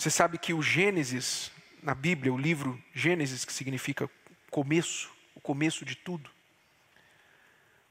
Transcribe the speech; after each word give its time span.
Você 0.00 0.08
sabe 0.08 0.38
que 0.38 0.54
o 0.54 0.62
Gênesis, 0.62 1.52
na 1.82 1.94
Bíblia, 1.94 2.32
o 2.32 2.38
livro 2.38 2.82
Gênesis, 2.94 3.44
que 3.44 3.52
significa 3.52 4.08
começo, 4.50 5.14
o 5.34 5.40
começo 5.42 5.84
de 5.84 5.94
tudo. 5.94 6.30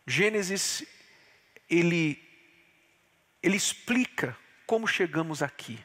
Gênesis, 0.08 0.84
ele, 1.70 2.20
ele 3.44 3.56
explica 3.56 4.36
como 4.66 4.88
chegamos 4.88 5.44
aqui. 5.44 5.80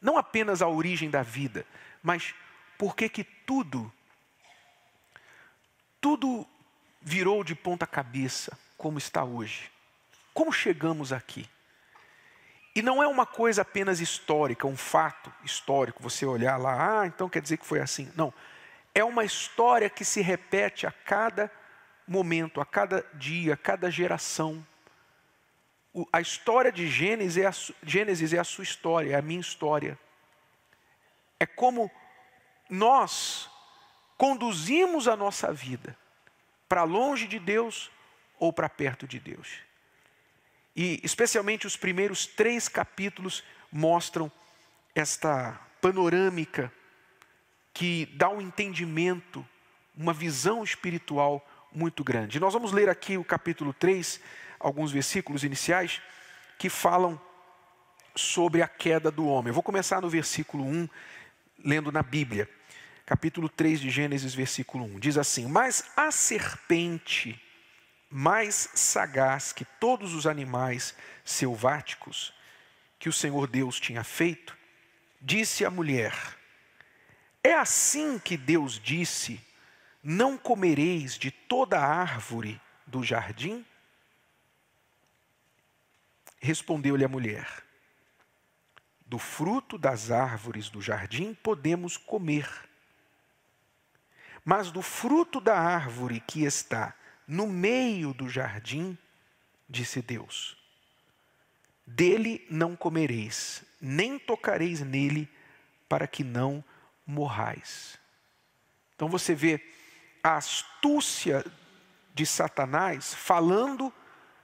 Não 0.00 0.16
apenas 0.16 0.62
a 0.62 0.66
origem 0.66 1.10
da 1.10 1.22
vida, 1.22 1.66
mas 2.02 2.34
por 2.78 2.96
que 2.96 3.06
que 3.06 3.22
tudo, 3.22 3.92
tudo 6.00 6.48
virou 7.02 7.44
de 7.44 7.54
ponta 7.54 7.86
cabeça 7.86 8.58
como 8.78 8.96
está 8.96 9.22
hoje. 9.22 9.70
Como 10.32 10.50
chegamos 10.50 11.12
aqui? 11.12 11.46
E 12.74 12.80
não 12.80 13.02
é 13.02 13.06
uma 13.06 13.26
coisa 13.26 13.62
apenas 13.62 14.00
histórica, 14.00 14.66
um 14.66 14.76
fato 14.76 15.32
histórico, 15.44 16.02
você 16.02 16.24
olhar 16.24 16.56
lá, 16.56 17.02
ah, 17.02 17.06
então 17.06 17.28
quer 17.28 17.42
dizer 17.42 17.58
que 17.58 17.66
foi 17.66 17.80
assim. 17.80 18.10
Não. 18.16 18.32
É 18.94 19.04
uma 19.04 19.24
história 19.24 19.90
que 19.90 20.04
se 20.04 20.22
repete 20.22 20.86
a 20.86 20.92
cada 20.92 21.50
momento, 22.06 22.60
a 22.60 22.66
cada 22.66 23.04
dia, 23.14 23.54
a 23.54 23.56
cada 23.56 23.90
geração. 23.90 24.66
O, 25.92 26.06
a 26.10 26.20
história 26.20 26.72
de 26.72 26.88
Gênesis 26.88 27.36
é 27.36 27.46
a, 27.46 27.52
Gênesis 27.86 28.32
é 28.32 28.38
a 28.38 28.44
sua 28.44 28.64
história, 28.64 29.12
é 29.12 29.18
a 29.18 29.22
minha 29.22 29.40
história. 29.40 29.98
É 31.38 31.44
como 31.44 31.90
nós 32.70 33.50
conduzimos 34.16 35.08
a 35.08 35.16
nossa 35.16 35.52
vida 35.52 35.96
para 36.68 36.84
longe 36.84 37.26
de 37.26 37.38
Deus 37.38 37.90
ou 38.38 38.50
para 38.50 38.68
perto 38.68 39.06
de 39.06 39.20
Deus. 39.20 39.58
E 40.74 41.00
especialmente 41.02 41.66
os 41.66 41.76
primeiros 41.76 42.26
três 42.26 42.68
capítulos 42.68 43.42
mostram 43.70 44.30
esta 44.94 45.60
panorâmica 45.80 46.72
que 47.74 48.06
dá 48.14 48.28
um 48.28 48.40
entendimento, 48.40 49.46
uma 49.96 50.12
visão 50.12 50.62
espiritual 50.62 51.46
muito 51.72 52.04
grande. 52.04 52.40
Nós 52.40 52.52
vamos 52.52 52.72
ler 52.72 52.88
aqui 52.88 53.16
o 53.16 53.24
capítulo 53.24 53.72
3, 53.72 54.20
alguns 54.58 54.92
versículos 54.92 55.44
iniciais 55.44 56.00
que 56.58 56.68
falam 56.68 57.20
sobre 58.14 58.62
a 58.62 58.68
queda 58.68 59.10
do 59.10 59.26
homem. 59.26 59.48
Eu 59.48 59.54
vou 59.54 59.62
começar 59.62 60.00
no 60.00 60.08
versículo 60.08 60.64
1, 60.64 60.88
lendo 61.64 61.90
na 61.90 62.02
Bíblia 62.02 62.48
capítulo 63.04 63.48
3 63.48 63.80
de 63.80 63.90
Gênesis, 63.90 64.34
versículo 64.34 64.84
1. 64.84 65.00
Diz 65.00 65.18
assim: 65.18 65.46
Mas 65.46 65.90
a 65.96 66.10
serpente, 66.10 67.41
mais 68.12 68.68
sagaz 68.74 69.52
que 69.54 69.64
todos 69.64 70.12
os 70.12 70.26
animais 70.26 70.94
selváticos 71.24 72.34
que 72.98 73.08
o 73.08 73.12
Senhor 73.12 73.46
Deus 73.46 73.80
tinha 73.80 74.04
feito, 74.04 74.56
disse 75.18 75.64
à 75.64 75.70
mulher: 75.70 76.14
É 77.42 77.54
assim 77.54 78.18
que 78.18 78.36
Deus 78.36 78.78
disse: 78.78 79.40
Não 80.02 80.36
comereis 80.36 81.16
de 81.18 81.30
toda 81.30 81.80
árvore 81.80 82.60
do 82.86 83.02
jardim? 83.02 83.64
Respondeu-lhe 86.38 87.04
a 87.04 87.08
mulher: 87.08 87.64
Do 89.06 89.18
fruto 89.18 89.78
das 89.78 90.10
árvores 90.10 90.68
do 90.68 90.82
jardim 90.82 91.32
podemos 91.32 91.96
comer 91.96 92.48
mas 94.44 94.72
do 94.72 94.82
fruto 94.82 95.40
da 95.40 95.56
árvore 95.56 96.18
que 96.18 96.42
está 96.42 96.94
no 97.26 97.46
meio 97.46 98.12
do 98.12 98.28
jardim, 98.28 98.96
disse 99.68 100.02
Deus: 100.02 100.56
Dele 101.86 102.46
não 102.50 102.76
comereis, 102.76 103.62
nem 103.80 104.18
tocareis 104.18 104.80
nele, 104.80 105.28
para 105.88 106.06
que 106.06 106.24
não 106.24 106.64
morrais. 107.06 107.98
Então 108.94 109.08
você 109.08 109.34
vê 109.34 109.60
a 110.22 110.36
astúcia 110.36 111.44
de 112.14 112.26
Satanás 112.26 113.14
falando, 113.14 113.92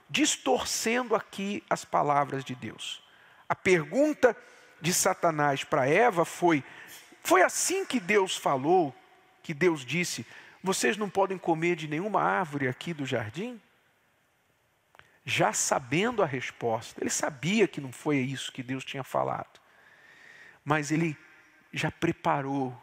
distorcendo 0.09 1.15
aqui 1.15 1.63
as 1.69 1.85
palavras 1.85 2.43
de 2.43 2.55
Deus. 2.55 3.03
A 3.47 3.55
pergunta 3.55 4.35
de 4.81 4.93
Satanás 4.93 5.63
para 5.63 5.87
Eva 5.87 6.25
foi: 6.25 6.63
Foi 7.23 7.41
assim 7.41 7.85
que 7.85 7.99
Deus 7.99 8.35
falou? 8.35 8.95
que 9.49 9.53
Deus 9.55 9.83
disse: 9.83 10.27
vocês 10.63 10.97
não 10.97 11.09
podem 11.09 11.37
comer 11.37 11.75
de 11.75 11.87
nenhuma 11.87 12.21
árvore 12.21 12.67
aqui 12.67 12.93
do 12.93 13.05
jardim? 13.05 13.59
Já 15.23 15.53
sabendo 15.53 16.23
a 16.23 16.25
resposta, 16.25 17.01
ele 17.01 17.09
sabia 17.09 17.67
que 17.67 17.79
não 17.79 17.91
foi 17.91 18.17
isso 18.17 18.51
que 18.51 18.63
Deus 18.63 18.83
tinha 18.83 19.03
falado, 19.03 19.59
mas 20.65 20.91
ele 20.91 21.17
já 21.71 21.91
preparou 21.91 22.75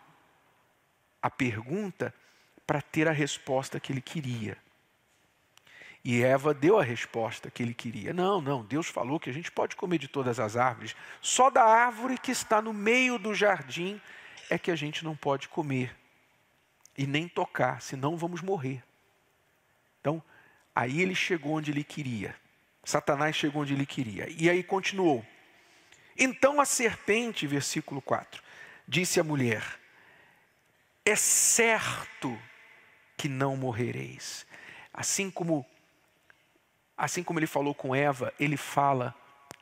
a 1.20 1.28
pergunta 1.28 2.14
para 2.66 2.80
ter 2.80 3.08
a 3.08 3.12
resposta 3.12 3.80
que 3.80 3.92
ele 3.92 4.00
queria. 4.00 4.56
E 6.04 6.22
Eva 6.22 6.54
deu 6.54 6.78
a 6.78 6.84
resposta 6.84 7.50
que 7.50 7.64
ele 7.64 7.74
queria. 7.74 8.12
Não, 8.12 8.40
não, 8.40 8.64
Deus 8.64 8.86
falou 8.86 9.18
que 9.18 9.28
a 9.28 9.32
gente 9.32 9.50
pode 9.50 9.74
comer 9.74 9.98
de 9.98 10.06
todas 10.06 10.38
as 10.38 10.56
árvores, 10.56 10.94
só 11.20 11.50
da 11.50 11.64
árvore 11.64 12.16
que 12.16 12.30
está 12.30 12.62
no 12.62 12.72
meio 12.72 13.18
do 13.18 13.34
jardim 13.34 14.00
é 14.48 14.56
que 14.56 14.70
a 14.70 14.76
gente 14.76 15.04
não 15.04 15.16
pode 15.16 15.48
comer 15.48 15.96
e 16.96 17.06
nem 17.06 17.28
tocar, 17.28 17.82
senão 17.82 18.16
vamos 18.16 18.40
morrer. 18.40 18.82
Então, 20.00 20.22
aí 20.74 21.00
ele 21.00 21.14
chegou 21.14 21.54
onde 21.54 21.70
ele 21.70 21.84
queria. 21.84 22.34
Satanás 22.84 23.34
chegou 23.34 23.62
onde 23.62 23.74
ele 23.74 23.86
queria. 23.86 24.28
E 24.30 24.48
aí 24.48 24.62
continuou. 24.62 25.24
Então 26.16 26.60
a 26.60 26.64
serpente, 26.64 27.46
versículo 27.46 28.00
4, 28.00 28.42
disse 28.86 29.20
à 29.20 29.24
mulher: 29.24 29.62
É 31.04 31.16
certo 31.16 32.38
que 33.16 33.28
não 33.28 33.56
morrereis. 33.56 34.46
Assim 34.92 35.30
como 35.30 35.66
assim 36.96 37.22
como 37.22 37.38
ele 37.38 37.46
falou 37.46 37.74
com 37.74 37.94
Eva, 37.94 38.32
ele 38.40 38.56
fala 38.56 39.14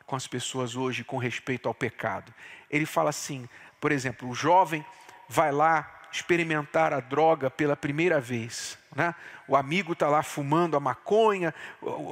com 0.05 0.15
as 0.15 0.27
pessoas 0.27 0.75
hoje 0.75 1.03
com 1.03 1.17
respeito 1.17 1.67
ao 1.67 1.73
pecado. 1.73 2.33
Ele 2.69 2.85
fala 2.85 3.09
assim, 3.09 3.49
por 3.81 3.91
exemplo, 3.91 4.29
o 4.29 4.35
jovem 4.35 4.85
vai 5.27 5.51
lá 5.51 5.94
experimentar 6.15 6.93
a 6.93 6.99
droga 6.99 7.49
pela 7.49 7.75
primeira 7.75 8.19
vez. 8.19 8.77
Né? 8.95 9.13
O 9.47 9.55
amigo 9.55 9.93
está 9.93 10.07
lá 10.07 10.23
fumando 10.23 10.77
a 10.77 10.79
maconha, 10.79 11.53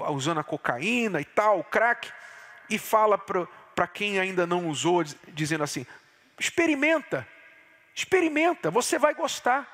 usando 0.09 0.39
a 0.39 0.43
cocaína 0.43 1.21
e 1.21 1.25
tal, 1.25 1.59
o 1.59 1.63
crack, 1.63 2.11
e 2.69 2.77
fala 2.77 3.17
para 3.17 3.87
quem 3.87 4.19
ainda 4.19 4.45
não 4.45 4.67
usou, 4.67 5.03
dizendo 5.29 5.63
assim: 5.63 5.85
experimenta, 6.37 7.27
experimenta, 7.95 8.69
você 8.69 8.99
vai 8.99 9.13
gostar, 9.13 9.67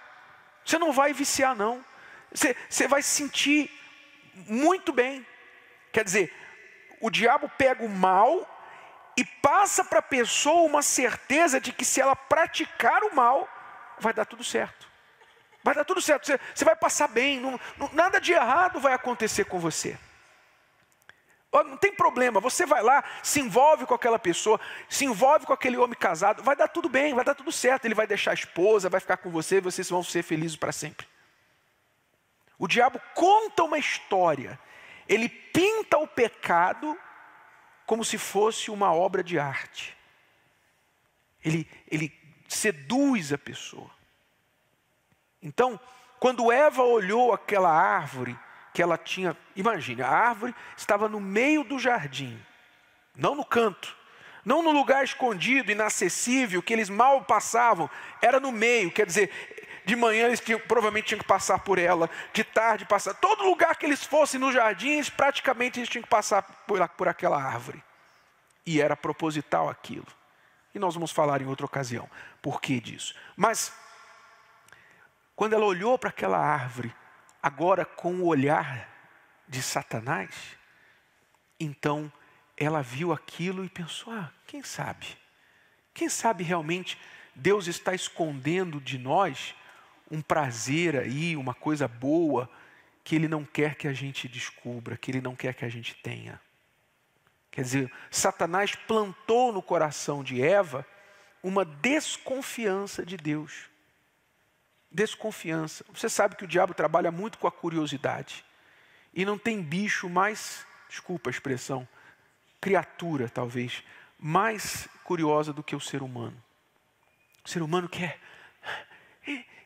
você 0.64 0.78
não 0.78 0.92
vai 0.92 1.12
viciar, 1.12 1.56
não, 1.56 1.84
você, 2.32 2.56
você 2.70 2.88
vai 2.88 3.02
se 3.02 3.10
sentir 3.10 3.72
muito 4.48 4.94
bem. 4.94 5.26
Quer 5.92 6.04
dizer, 6.04 6.32
o 7.02 7.10
diabo 7.10 7.50
pega 7.58 7.84
o 7.84 7.90
mal 7.90 8.48
e 9.18 9.26
passa 9.26 9.84
para 9.84 10.00
a 10.00 10.04
pessoa 10.04 10.70
uma 10.70 10.84
certeza 10.84 11.60
de 11.60 11.74
que 11.74 11.84
se 11.84 12.00
ela 12.00 12.16
praticar 12.16 13.04
o 13.04 13.16
mal, 13.16 13.50
vai 14.00 14.14
dar 14.14 14.26
tudo 14.26 14.44
certo. 14.44 14.88
Vai 15.64 15.76
dar 15.76 15.84
tudo 15.84 16.02
certo, 16.02 16.26
você, 16.26 16.40
você 16.56 16.66
vai 16.66 16.76
passar 16.76 17.08
bem, 17.08 17.40
não, 17.40 17.60
não, 17.78 17.90
nada 17.94 18.20
de 18.20 18.32
errado 18.32 18.80
vai 18.80 18.94
acontecer 18.94 19.46
com 19.46 19.60
você. 19.60 19.98
Não 21.52 21.78
tem 21.78 21.92
problema, 21.92 22.40
você 22.40 22.66
vai 22.66 22.82
lá, 22.84 23.04
se 23.24 23.40
envolve 23.40 23.86
com 23.86 23.94
aquela 23.94 24.20
pessoa, 24.20 24.60
se 24.88 25.04
envolve 25.04 25.48
com 25.48 25.54
aquele 25.54 25.78
homem 25.78 25.98
casado, 25.98 26.44
vai 26.44 26.56
dar 26.56 26.68
tudo 26.68 26.88
bem, 26.88 27.14
vai 27.16 27.26
dar 27.26 27.34
tudo 27.34 27.52
certo. 27.52 27.86
Ele 27.86 27.96
vai 27.96 28.06
deixar 28.06 28.32
a 28.32 28.36
esposa, 28.36 28.88
vai 28.88 29.00
ficar 29.00 29.18
com 29.18 29.32
você, 29.32 29.60
vocês 29.60 29.90
vão 29.90 30.04
ser 30.04 30.22
felizes 30.22 30.56
para 30.56 30.72
sempre. 30.72 31.08
O 32.58 32.68
diabo 32.68 33.02
conta 33.16 33.64
uma 33.64 33.80
história, 33.80 34.60
ele 35.08 35.28
pinta 35.28 35.98
o 35.98 36.08
pecado 36.08 36.96
como 37.86 38.06
se 38.06 38.20
fosse 38.20 38.70
uma 38.70 38.94
obra 38.94 39.24
de 39.24 39.40
arte. 39.40 39.98
Ele, 41.44 41.68
ele 41.90 42.10
seduz 42.50 43.32
a 43.32 43.38
pessoa. 43.38 43.90
Então, 45.42 45.80
quando 46.20 46.52
Eva 46.52 46.84
olhou 46.84 47.32
aquela 47.32 47.72
árvore 47.72 48.38
que 48.74 48.82
ela 48.82 48.98
tinha, 48.98 49.38
imagine, 49.56 50.02
a 50.02 50.10
árvore 50.10 50.54
estava 50.76 51.08
no 51.08 51.20
meio 51.20 51.64
do 51.64 51.80
jardim, 51.80 52.40
não 53.16 53.36
no 53.36 53.46
canto, 53.46 53.96
não 54.44 54.62
no 54.62 54.72
lugar 54.72 55.04
escondido, 55.04 55.72
inacessível, 55.72 56.62
que 56.62 56.74
eles 56.74 56.90
mal 56.90 57.24
passavam, 57.24 57.90
era 58.22 58.40
no 58.40 58.52
meio, 58.52 58.92
quer 58.92 59.06
dizer, 59.06 59.32
de 59.86 59.96
manhã 59.96 60.26
eles 60.26 60.40
tinham, 60.40 60.60
provavelmente 60.60 61.08
tinham 61.08 61.20
que 61.20 61.26
passar 61.26 61.60
por 61.60 61.78
ela, 61.78 62.10
de 62.34 62.44
tarde 62.44 62.86
passar, 62.86 63.14
todo 63.16 63.44
lugar 63.44 63.76
que 63.76 63.86
eles 63.86 64.04
fossem 64.04 64.40
nos 64.40 64.54
jardins, 64.54 65.10
praticamente 65.10 65.80
eles 65.80 65.90
tinham 65.90 66.04
que 66.04 66.10
passar 66.10 66.42
por, 66.68 66.88
por 66.90 67.08
aquela 67.08 67.42
árvore. 67.42 67.84
E 68.66 68.82
era 68.82 68.96
proposital 68.96 69.70
aquilo. 69.70 70.06
E 70.74 70.80
nós 70.80 70.94
vamos 70.94 71.12
falar 71.12 71.42
em 71.42 71.46
outra 71.46 71.66
ocasião 71.66 72.10
por 72.42 72.62
que 72.62 72.80
disso. 72.80 73.16
Mas, 73.36 73.74
quando 75.36 75.54
ela 75.54 75.66
olhou 75.66 75.98
para 75.98 76.10
aquela 76.10 76.38
árvore, 76.38 76.94
agora 77.42 77.86
com 77.86 78.16
o 78.16 78.28
olhar 78.28 78.88
de 79.48 79.62
Satanás, 79.62 80.58
então 81.60 82.12
ela 82.56 82.82
viu 82.82 83.12
aquilo 83.12 83.66
e 83.66 83.70
pensou: 83.70 84.14
ah, 84.14 84.32
quem 84.46 84.62
sabe? 84.62 85.08
Quem 85.94 86.10
sabe 86.10 86.44
realmente 86.44 86.98
Deus 87.34 87.68
está 87.68 87.94
escondendo 87.94 88.80
de 88.80 88.98
nós 88.98 89.56
um 90.12 90.22
prazer 90.22 90.96
aí, 90.98 91.36
uma 91.36 91.54
coisa 91.54 91.88
boa 91.88 92.50
que 93.04 93.16
Ele 93.16 93.28
não 93.28 93.46
quer 93.46 93.76
que 93.76 93.88
a 93.88 93.94
gente 93.94 94.28
descubra, 94.28 94.98
que 94.98 95.12
Ele 95.12 95.22
não 95.22 95.36
quer 95.36 95.54
que 95.54 95.66
a 95.66 95.70
gente 95.70 95.96
tenha. 95.96 96.40
Quer 97.52 97.64
dizer, 97.64 97.94
Satanás 98.12 98.76
plantou 98.76 99.52
no 99.52 99.62
coração 99.62 100.24
de 100.24 100.42
Eva 100.42 100.86
uma 101.42 101.66
desconfiança 101.66 103.06
de 103.06 103.18
Deus. 103.18 103.70
Desconfiança. 104.92 105.86
Você 105.94 106.10
sabe 106.10 106.36
que 106.36 106.44
o 106.44 106.48
diabo 106.48 106.74
trabalha 106.74 107.12
muito 107.12 107.38
com 107.38 107.48
a 107.48 107.52
curiosidade. 107.52 108.46
E 109.14 109.26
não 109.26 109.38
tem 109.38 109.62
bicho 109.62 110.10
mais, 110.10 110.66
desculpa 110.88 111.30
a 111.30 111.32
expressão, 111.32 111.88
criatura 112.62 113.30
talvez, 113.30 113.84
mais 114.18 114.88
curiosa 115.04 115.52
do 115.52 115.64
que 115.64 115.76
o 115.76 115.80
ser 115.80 116.04
humano. 116.04 116.42
O 117.44 117.50
ser 117.50 117.62
humano 117.62 117.90
quer, 117.90 118.20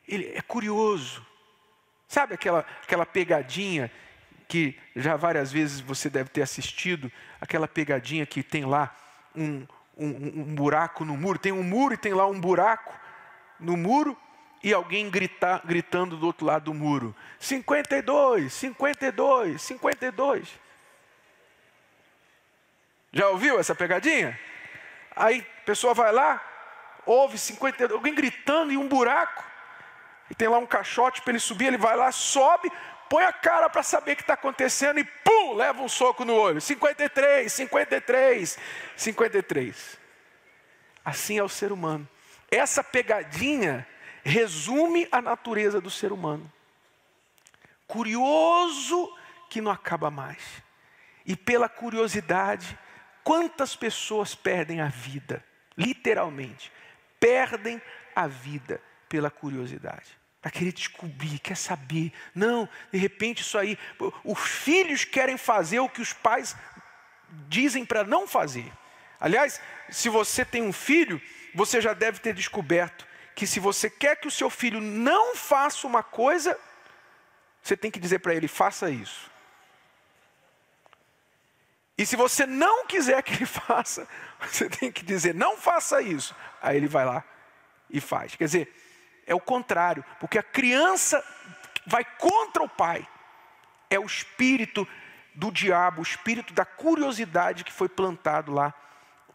ele 0.07 0.27
é 0.33 0.41
curioso. 0.41 1.25
Sabe 2.07 2.35
aquela, 2.35 2.59
aquela 2.81 3.05
pegadinha 3.05 3.91
que 4.53 4.77
já 4.95 5.15
várias 5.15 5.51
vezes 5.51 5.79
você 5.79 6.11
deve 6.11 6.29
ter 6.29 6.43
assistido, 6.43 7.11
aquela 7.41 7.67
pegadinha 7.67 8.23
que 8.23 8.43
tem 8.43 8.65
lá 8.65 8.95
um, 9.35 9.65
um, 9.97 10.07
um 10.07 10.53
buraco 10.53 11.03
no 11.03 11.17
muro, 11.17 11.39
tem 11.39 11.51
um 11.51 11.63
muro 11.63 11.95
e 11.95 11.97
tem 11.97 12.13
lá 12.13 12.27
um 12.27 12.39
buraco 12.39 12.93
no 13.59 13.75
muro, 13.75 14.15
e 14.63 14.71
alguém 14.71 15.09
grita, 15.09 15.59
gritando 15.65 16.17
do 16.17 16.27
outro 16.27 16.45
lado 16.45 16.65
do 16.65 16.73
muro: 16.75 17.15
52, 17.39 18.53
52, 18.53 19.59
52. 19.59 20.59
Já 23.11 23.29
ouviu 23.29 23.59
essa 23.59 23.73
pegadinha? 23.73 24.39
Aí 25.15 25.43
a 25.63 25.65
pessoa 25.65 25.95
vai 25.95 26.11
lá, 26.11 26.39
ouve 27.07 27.39
52, 27.39 27.91
alguém 27.91 28.13
gritando 28.13 28.71
e 28.71 28.77
um 28.77 28.87
buraco, 28.87 29.43
e 30.29 30.35
tem 30.35 30.47
lá 30.47 30.59
um 30.59 30.67
caixote 30.67 31.23
para 31.23 31.31
ele 31.31 31.39
subir, 31.39 31.65
ele 31.65 31.77
vai 31.77 31.97
lá, 31.97 32.11
sobe, 32.11 32.71
põe 33.13 33.25
a 33.25 33.31
cara 33.31 33.69
para 33.69 33.83
saber 33.83 34.13
o 34.13 34.15
que 34.15 34.23
está 34.23 34.33
acontecendo 34.33 34.99
e 34.99 35.03
pum, 35.03 35.53
leva 35.53 35.83
um 35.83 35.87
soco 35.87 36.25
no 36.25 36.33
olho. 36.33 36.59
53, 36.59 37.53
53, 37.53 38.57
53. 38.97 39.99
Assim 41.05 41.37
é 41.37 41.43
o 41.43 41.47
ser 41.47 41.71
humano. 41.71 42.09
Essa 42.49 42.83
pegadinha 42.83 43.87
resume 44.23 45.07
a 45.11 45.21
natureza 45.21 45.79
do 45.79 45.91
ser 45.91 46.11
humano. 46.11 46.51
Curioso 47.85 49.15
que 49.47 49.61
não 49.61 49.71
acaba 49.71 50.09
mais. 50.09 50.63
E 51.23 51.35
pela 51.35 51.69
curiosidade, 51.69 52.75
quantas 53.23 53.75
pessoas 53.75 54.33
perdem 54.33 54.81
a 54.81 54.87
vida? 54.87 55.45
Literalmente, 55.77 56.71
perdem 57.19 57.79
a 58.15 58.25
vida 58.25 58.81
pela 59.07 59.29
curiosidade. 59.29 60.22
Para 60.43 60.51
querer 60.51 60.73
descobrir, 60.73 61.39
quer 61.39 61.55
saber. 61.55 62.11
Não, 62.35 62.67
de 62.91 62.99
repente 62.99 63.41
isso 63.41 63.57
aí. 63.57 63.79
Os 64.25 64.39
filhos 64.39 65.05
querem 65.05 65.37
fazer 65.37 65.79
o 65.79 65.87
que 65.87 66.01
os 66.01 66.11
pais 66.11 66.55
dizem 67.47 67.85
para 67.85 68.03
não 68.03 68.27
fazer. 68.27 68.69
Aliás, 69.21 69.61
se 69.89 70.09
você 70.09 70.43
tem 70.43 70.61
um 70.61 70.73
filho, 70.73 71.21
você 71.55 71.79
já 71.79 71.93
deve 71.93 72.19
ter 72.19 72.33
descoberto 72.33 73.07
que 73.33 73.47
se 73.47 73.57
você 73.57 73.89
quer 73.89 74.17
que 74.17 74.27
o 74.27 74.31
seu 74.31 74.49
filho 74.49 74.81
não 74.81 75.33
faça 75.33 75.87
uma 75.87 76.03
coisa, 76.03 76.59
você 77.61 77.77
tem 77.77 77.89
que 77.89 77.99
dizer 77.99 78.19
para 78.19 78.35
ele: 78.35 78.49
faça 78.49 78.89
isso. 78.89 79.31
E 81.97 82.05
se 82.05 82.17
você 82.17 82.45
não 82.45 82.85
quiser 82.85 83.23
que 83.23 83.33
ele 83.33 83.45
faça, 83.47 84.05
você 84.41 84.69
tem 84.69 84.91
que 84.91 85.05
dizer: 85.05 85.33
não 85.33 85.55
faça 85.55 86.01
isso. 86.01 86.35
Aí 86.61 86.75
ele 86.75 86.87
vai 86.87 87.05
lá 87.05 87.23
e 87.89 88.01
faz. 88.01 88.35
Quer 88.35 88.43
dizer, 88.43 88.82
é 89.25 89.33
o 89.33 89.39
contrário, 89.39 90.03
porque 90.19 90.37
a 90.37 90.43
criança 90.43 91.23
vai 91.85 92.03
contra 92.03 92.63
o 92.63 92.69
pai. 92.69 93.07
É 93.89 93.99
o 93.99 94.05
espírito 94.05 94.87
do 95.35 95.51
diabo, 95.51 95.99
o 95.99 96.03
espírito 96.03 96.53
da 96.53 96.65
curiosidade 96.65 97.63
que 97.63 97.71
foi 97.71 97.89
plantado 97.89 98.51
lá, 98.51 98.73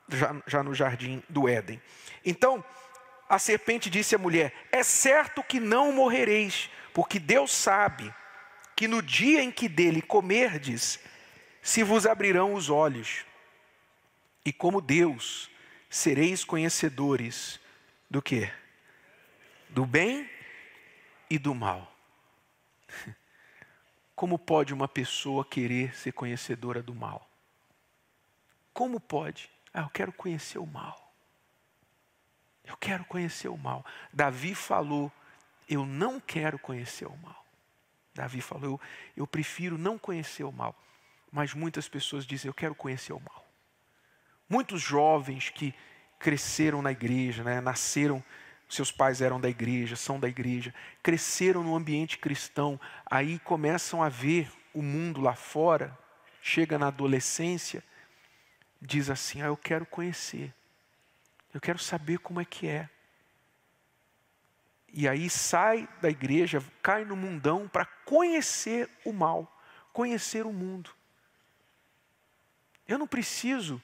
já, 0.09 0.35
já 0.47 0.63
no 0.63 0.75
jardim 0.75 1.23
do 1.29 1.49
Éden. 1.49 1.81
Então, 2.25 2.65
a 3.29 3.39
serpente 3.39 3.91
disse 3.91 4.15
à 4.15 4.19
mulher: 4.19 4.53
É 4.73 4.83
certo 4.83 5.43
que 5.43 5.61
não 5.61 5.93
morrereis, 5.93 6.71
porque 6.93 7.19
Deus 7.19 7.53
sabe 7.53 8.13
que 8.75 8.89
no 8.89 9.03
dia 9.03 9.43
em 9.43 9.51
que 9.51 9.69
dele 9.69 10.01
comerdes, 10.01 10.99
se 11.61 11.83
vos 11.83 12.07
abrirão 12.07 12.55
os 12.55 12.71
olhos, 12.71 13.25
e 14.45 14.53
como 14.53 14.81
Deus 14.81 15.51
sereis 15.91 16.45
conhecedores 16.45 17.61
do 18.11 18.23
que? 18.23 18.51
Do 19.69 19.85
bem 19.85 20.29
e 21.29 21.39
do 21.39 21.55
mal. 21.55 21.93
Como 24.15 24.39
pode 24.39 24.75
uma 24.75 24.89
pessoa 24.89 25.45
querer 25.45 25.95
ser 25.95 26.13
conhecedora 26.13 26.83
do 26.83 26.95
mal? 26.95 27.29
Como 28.73 28.99
pode? 28.99 29.51
Ah, 29.73 29.83
eu 29.83 29.91
quero 29.91 30.13
conhecer 30.13 30.59
o 30.59 30.67
mal. 30.67 31.13
Eu 32.65 32.77
quero 32.77 33.05
conhecer 33.05 33.49
o 33.49 33.57
mal. 33.57 33.85
Davi 34.13 34.55
falou: 34.55 35.13
Eu 35.69 35.87
não 35.87 36.21
quero 36.21 36.59
conhecer 36.59 37.07
o 37.07 37.17
mal. 37.19 37.45
Davi 38.15 38.41
falou: 38.41 38.73
Eu, 38.73 38.81
eu 39.17 39.27
prefiro 39.27 39.79
não 39.79 39.99
conhecer 39.99 40.45
o 40.45 40.53
mal. 40.53 40.75
Mas 41.31 41.55
muitas 41.55 41.89
pessoas 41.89 42.27
dizem: 42.27 42.49
Eu 42.49 42.55
quero 42.55 42.75
conhecer 42.75 43.13
o 43.13 43.21
mal. 43.21 43.47
Muitos 44.49 44.81
jovens 44.81 45.51
que 45.51 45.75
cresceram 46.19 46.83
na 46.83 46.91
igreja, 46.91 47.45
né, 47.45 47.61
nasceram, 47.61 48.25
seus 48.69 48.93
pais 48.93 49.21
eram 49.21 49.41
da 49.41 49.49
igreja, 49.49 49.97
são 49.97 50.21
da 50.21 50.29
igreja, 50.29 50.75
cresceram 51.03 51.65
no 51.65 51.75
ambiente 51.75 52.19
cristão, 52.19 52.79
aí 53.07 53.39
começam 53.39 54.03
a 54.03 54.09
ver 54.09 54.51
o 54.75 54.83
mundo 54.83 55.21
lá 55.21 55.35
fora, 55.35 55.97
chega 56.43 56.79
na 56.79 56.89
adolescência, 56.89 57.83
diz 58.81 59.09
assim: 59.09 59.41
ah, 59.43 59.47
eu 59.47 59.57
quero 59.57 59.87
conhecer. 59.87 60.55
Eu 61.53 61.61
quero 61.61 61.79
saber 61.79 62.19
como 62.19 62.41
é 62.41 62.45
que 62.45 62.69
é. 62.69 62.89
E 64.93 65.09
aí 65.09 65.29
sai 65.29 65.89
da 66.01 66.09
igreja, 66.09 66.63
cai 66.83 67.05
no 67.05 67.17
mundão 67.17 67.69
para 67.69 67.85
conhecer 67.85 68.89
o 69.05 69.13
mal, 69.13 69.61
conhecer 69.93 70.47
o 70.47 70.53
mundo. 70.53 70.91
Eu 72.87 72.99
não 72.99 73.07
preciso, 73.07 73.83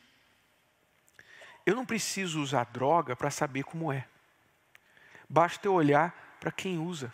eu 1.67 1.75
não 1.75 1.85
preciso 1.85 2.41
usar 2.41 2.65
droga 2.65 3.15
para 3.15 3.31
saber 3.31 3.65
como 3.65 3.93
é. 3.93 4.07
Basta 5.35 5.67
eu 5.67 5.75
olhar 5.75 6.15
para 6.39 6.53
quem 6.53 6.79
usa. 6.79 7.13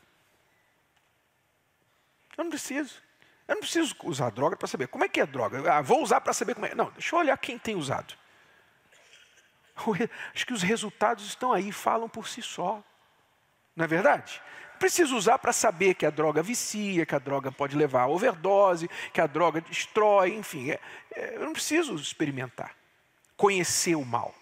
Eu 2.37 2.45
não 2.45 2.51
preciso. 2.51 3.01
Eu 3.49 3.55
não 3.55 3.63
preciso 3.63 3.97
usar 4.05 4.29
droga 4.29 4.59
para 4.59 4.69
saber 4.69 4.89
como 4.89 5.05
é 5.05 5.09
que 5.09 5.23
é 5.23 5.25
droga. 5.25 5.73
Ah, 5.73 5.81
vou 5.81 6.03
usar 6.03 6.21
para 6.21 6.35
saber 6.35 6.55
como 6.55 6.67
é. 6.67 6.75
Não, 6.75 6.91
deixa 6.91 7.17
eu 7.17 7.19
olhar 7.19 7.39
quem 7.39 7.59
tem 7.59 7.75
usado. 7.75 8.13
Acho 10.35 10.47
que 10.47 10.53
os 10.53 10.61
resultados 10.61 11.25
estão 11.25 11.51
aí, 11.51 11.73
falam 11.73 12.11
por 12.11 12.29
si 12.29 12.43
só. 12.43 12.85
Não 13.75 13.87
é 13.87 13.89
verdade? 13.89 14.43
Preciso 14.79 15.17
usar 15.17 15.39
para 15.39 15.55
saber 15.55 15.95
que 15.95 16.05
a 16.05 16.11
droga 16.11 16.43
vicia, 16.43 17.07
que 17.07 17.15
a 17.15 17.19
droga 17.19 17.51
pode 17.51 17.75
levar 17.75 18.03
a 18.03 18.09
overdose, 18.09 18.87
que 19.15 19.21
a 19.23 19.27
droga 19.27 19.63
destrói, 19.63 20.35
enfim. 20.35 20.73
É, 20.73 20.81
é, 21.13 21.37
eu 21.37 21.47
não 21.47 21.55
preciso 21.55 21.95
experimentar, 21.95 22.77
conhecer 23.35 23.95
o 23.95 24.05
mal. 24.05 24.35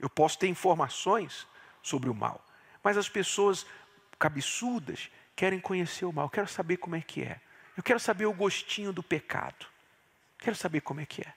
Eu 0.00 0.08
posso 0.08 0.38
ter 0.38 0.48
informações 0.48 1.46
sobre 1.82 2.08
o 2.08 2.14
mal, 2.14 2.42
mas 2.84 2.98
as 2.98 3.08
pessoas 3.08 3.66
cabeçudas 4.18 5.10
querem 5.34 5.58
conhecer 5.58 6.04
o 6.04 6.12
mal. 6.12 6.26
Eu 6.26 6.30
quero 6.30 6.48
saber 6.48 6.76
como 6.76 6.94
é 6.94 7.00
que 7.00 7.22
é. 7.22 7.40
Eu 7.74 7.82
quero 7.82 7.98
saber 7.98 8.26
o 8.26 8.32
gostinho 8.32 8.92
do 8.92 9.02
pecado. 9.02 9.66
Quero 10.38 10.54
saber 10.54 10.82
como 10.82 11.00
é 11.00 11.06
que 11.06 11.22
é. 11.22 11.32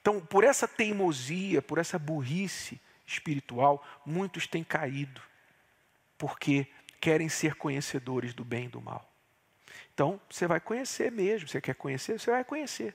Então, 0.00 0.20
por 0.20 0.44
essa 0.44 0.68
teimosia, 0.68 1.60
por 1.60 1.78
essa 1.78 1.98
burrice 1.98 2.80
espiritual, 3.06 3.84
muitos 4.06 4.46
têm 4.46 4.62
caído, 4.62 5.20
porque 6.16 6.66
querem 7.00 7.28
ser 7.28 7.54
conhecedores 7.56 8.32
do 8.32 8.44
bem 8.44 8.66
e 8.66 8.68
do 8.68 8.80
mal. 8.80 9.10
Então, 9.92 10.20
você 10.30 10.46
vai 10.46 10.60
conhecer 10.60 11.10
mesmo, 11.10 11.48
você 11.48 11.60
quer 11.60 11.74
conhecer, 11.74 12.18
você 12.18 12.30
vai 12.30 12.44
conhecer, 12.44 12.94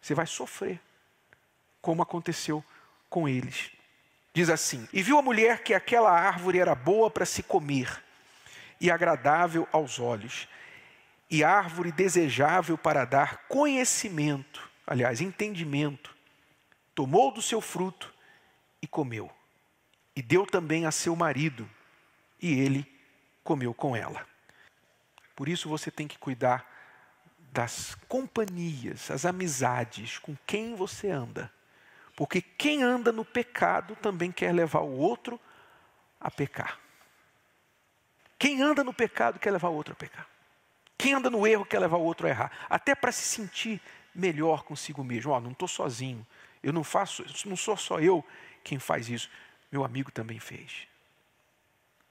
você 0.00 0.14
vai 0.14 0.26
sofrer, 0.26 0.80
como 1.82 2.02
aconteceu 2.02 2.64
com 3.08 3.28
eles. 3.28 3.72
Diz 4.32 4.48
assim: 4.48 4.88
E 4.92 5.02
viu 5.02 5.18
a 5.18 5.22
mulher 5.22 5.62
que 5.62 5.74
aquela 5.74 6.10
árvore 6.10 6.58
era 6.58 6.74
boa 6.74 7.10
para 7.10 7.26
se 7.26 7.42
comer, 7.42 8.02
e 8.80 8.90
agradável 8.90 9.68
aos 9.72 9.98
olhos, 9.98 10.48
e 11.30 11.44
árvore 11.44 11.92
desejável 11.92 12.78
para 12.78 13.04
dar 13.04 13.46
conhecimento, 13.48 14.68
aliás, 14.86 15.20
entendimento 15.20 16.18
tomou 17.00 17.32
do 17.32 17.40
seu 17.40 17.62
fruto 17.62 18.12
e 18.82 18.86
comeu. 18.86 19.30
E 20.14 20.20
deu 20.20 20.44
também 20.44 20.84
a 20.84 20.90
seu 20.90 21.16
marido, 21.16 21.66
e 22.38 22.52
ele 22.60 22.86
comeu 23.42 23.72
com 23.72 23.96
ela. 23.96 24.26
Por 25.34 25.48
isso 25.48 25.66
você 25.66 25.90
tem 25.90 26.06
que 26.06 26.18
cuidar 26.18 26.68
das 27.52 27.94
companhias, 28.06 29.10
as 29.10 29.24
amizades 29.24 30.18
com 30.18 30.36
quem 30.46 30.74
você 30.74 31.10
anda. 31.10 31.50
Porque 32.20 32.42
quem 32.42 32.82
anda 32.82 33.10
no 33.10 33.24
pecado 33.24 33.96
também 33.96 34.30
quer 34.30 34.52
levar 34.52 34.80
o 34.80 34.94
outro 34.94 35.40
a 36.20 36.30
pecar. 36.30 36.78
Quem 38.38 38.60
anda 38.60 38.84
no 38.84 38.92
pecado 38.92 39.38
quer 39.38 39.50
levar 39.50 39.70
o 39.70 39.74
outro 39.74 39.94
a 39.94 39.96
pecar. 39.96 40.28
Quem 40.98 41.14
anda 41.14 41.30
no 41.30 41.46
erro 41.46 41.64
quer 41.64 41.78
levar 41.78 41.96
o 41.96 42.02
outro 42.02 42.26
a 42.26 42.28
errar. 42.28 42.52
Até 42.68 42.94
para 42.94 43.10
se 43.10 43.22
sentir 43.22 43.80
melhor 44.14 44.64
consigo 44.64 45.02
mesmo. 45.02 45.32
Oh, 45.32 45.40
não 45.40 45.52
estou 45.52 45.66
sozinho. 45.66 46.26
Eu 46.62 46.74
não 46.74 46.84
faço, 46.84 47.24
não 47.46 47.56
sou 47.56 47.74
só 47.74 47.98
eu 48.00 48.22
quem 48.62 48.78
faz 48.78 49.08
isso. 49.08 49.30
Meu 49.72 49.82
amigo 49.82 50.12
também 50.12 50.38
fez. 50.38 50.86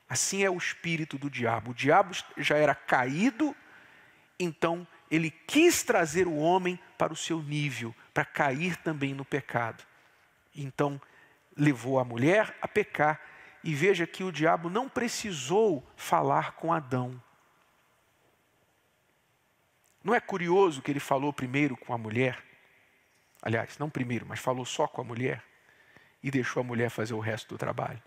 Assim 0.10 0.44
é 0.44 0.50
o 0.50 0.58
espírito 0.58 1.20
do 1.20 1.30
diabo. 1.30 1.70
O 1.70 1.76
diabo 1.76 2.16
já 2.36 2.58
era 2.58 2.74
caído, 2.74 3.56
então 4.40 4.88
ele 5.12 5.30
quis 5.30 5.84
trazer 5.84 6.26
o 6.26 6.36
homem 6.36 6.80
para 6.98 7.14
o 7.14 7.16
seu 7.16 7.44
nível, 7.44 7.94
para 8.12 8.26
cair 8.26 8.76
também 8.78 9.14
no 9.14 9.24
pecado. 9.24 9.88
Então 10.64 11.02
levou 11.56 12.00
a 12.00 12.06
mulher 12.06 12.56
a 12.62 12.68
pecar. 12.68 13.22
E 13.64 13.76
veja 13.76 14.08
que 14.08 14.24
o 14.24 14.32
diabo 14.32 14.70
não 14.70 14.88
precisou 14.88 15.86
falar 15.96 16.54
com 16.54 16.72
Adão. 16.72 17.22
Não 20.04 20.16
é 20.16 20.20
curioso 20.22 20.82
que 20.82 20.90
ele 20.90 21.00
falou 21.00 21.34
primeiro 21.34 21.76
com 21.76 21.94
a 21.94 21.98
mulher? 21.98 22.42
Aliás, 23.42 23.78
não 23.78 23.90
primeiro, 23.90 24.26
mas 24.26 24.40
falou 24.40 24.66
só 24.66 24.88
com 24.88 25.02
a 25.02 25.04
mulher 25.04 25.44
e 26.24 26.32
deixou 26.32 26.62
a 26.62 26.64
mulher 26.64 26.90
fazer 26.90 27.14
o 27.14 27.20
resto 27.20 27.50
do 27.50 27.58
trabalho. 27.58 28.02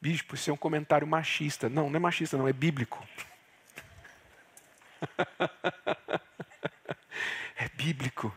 Bispo, 0.00 0.34
isso 0.34 0.50
é 0.50 0.52
um 0.52 0.56
comentário 0.56 1.06
machista. 1.06 1.68
Não, 1.68 1.88
não 1.88 1.96
é 1.96 1.98
machista, 1.98 2.36
não, 2.36 2.46
é 2.46 2.52
bíblico. 2.52 3.04
é 7.56 7.68
bíblico. 7.70 8.36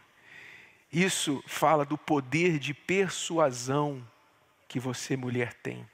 Isso 0.92 1.44
fala 1.46 1.86
do 1.86 1.98
poder 1.98 2.58
de 2.58 2.74
persuasão 2.74 4.06
que 4.68 4.80
você, 4.80 5.16
mulher, 5.16 5.54
tem. 5.54 5.88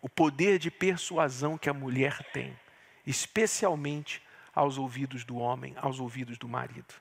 O 0.00 0.08
poder 0.08 0.58
de 0.58 0.70
persuasão 0.70 1.58
que 1.58 1.68
a 1.68 1.74
mulher 1.74 2.22
tem, 2.32 2.58
especialmente 3.06 4.22
aos 4.54 4.78
ouvidos 4.78 5.24
do 5.24 5.36
homem, 5.36 5.74
aos 5.76 6.00
ouvidos 6.00 6.38
do 6.38 6.48
marido. 6.48 6.94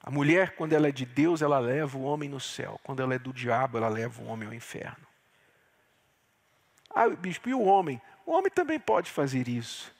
A 0.00 0.10
mulher, 0.10 0.56
quando 0.56 0.72
ela 0.72 0.88
é 0.88 0.92
de 0.92 1.06
Deus, 1.06 1.42
ela 1.42 1.58
leva 1.58 1.96
o 1.96 2.02
homem 2.02 2.28
no 2.28 2.40
céu. 2.40 2.80
Quando 2.82 3.02
ela 3.02 3.14
é 3.14 3.18
do 3.18 3.32
diabo, 3.32 3.78
ela 3.78 3.88
leva 3.88 4.20
o 4.20 4.26
homem 4.26 4.48
ao 4.48 4.54
inferno. 4.54 5.06
Ah, 6.90 7.08
bispo, 7.08 7.48
e 7.48 7.54
o 7.54 7.62
homem? 7.62 8.00
O 8.26 8.32
homem 8.32 8.50
também 8.50 8.80
pode 8.80 9.10
fazer 9.10 9.48
isso, 9.48 9.94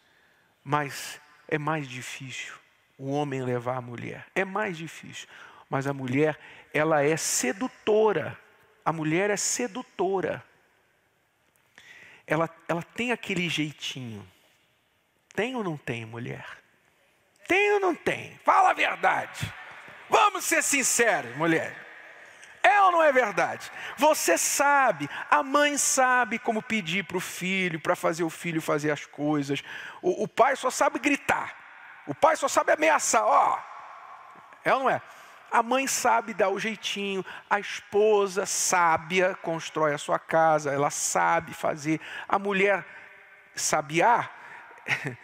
mas 0.64 1.20
é 1.48 1.56
mais 1.56 1.88
difícil 1.88 2.61
o 3.02 3.10
homem 3.10 3.42
levar 3.42 3.78
a 3.78 3.80
mulher. 3.80 4.24
É 4.32 4.44
mais 4.44 4.78
difícil. 4.78 5.28
Mas 5.68 5.88
a 5.88 5.92
mulher, 5.92 6.38
ela 6.72 7.02
é 7.02 7.16
sedutora. 7.16 8.38
A 8.84 8.92
mulher 8.92 9.28
é 9.28 9.36
sedutora. 9.36 10.44
Ela, 12.24 12.48
ela 12.68 12.82
tem 12.82 13.10
aquele 13.10 13.48
jeitinho. 13.48 14.24
Tem 15.34 15.56
ou 15.56 15.64
não 15.64 15.76
tem, 15.76 16.06
mulher? 16.06 16.46
Tem 17.48 17.72
ou 17.72 17.80
não 17.80 17.92
tem? 17.92 18.38
Fala 18.44 18.70
a 18.70 18.74
verdade. 18.74 19.52
Vamos 20.08 20.44
ser 20.44 20.62
sinceros, 20.62 21.36
mulher. 21.36 21.76
É 22.62 22.80
ou 22.82 22.92
não 22.92 23.02
é 23.02 23.10
verdade? 23.10 23.68
Você 23.96 24.38
sabe, 24.38 25.10
a 25.28 25.42
mãe 25.42 25.76
sabe 25.76 26.38
como 26.38 26.62
pedir 26.62 27.02
para 27.02 27.16
o 27.16 27.20
filho, 27.20 27.80
para 27.80 27.96
fazer 27.96 28.22
o 28.22 28.30
filho 28.30 28.62
fazer 28.62 28.92
as 28.92 29.04
coisas. 29.04 29.60
O, 30.00 30.22
o, 30.22 30.28
pai 30.28 30.54
só 30.54 30.70
sabe 30.70 31.00
gritar. 31.00 31.61
O 32.06 32.14
pai 32.14 32.36
só 32.36 32.48
sabe 32.48 32.72
ameaçar. 32.72 33.24
Ó, 33.24 33.58
é 34.64 34.74
ou 34.74 34.80
não 34.80 34.90
é? 34.90 35.00
A 35.50 35.62
mãe 35.62 35.86
sabe 35.86 36.32
dar 36.32 36.48
o 36.48 36.58
jeitinho, 36.58 37.22
a 37.50 37.60
esposa 37.60 38.46
sábia 38.46 39.34
constrói 39.42 39.92
a 39.92 39.98
sua 39.98 40.18
casa, 40.18 40.72
ela 40.72 40.88
sabe 40.88 41.52
fazer. 41.52 42.00
A 42.26 42.38
mulher 42.38 42.86
sabiá, 43.54 44.30